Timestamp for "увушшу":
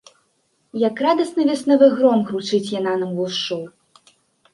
3.13-3.59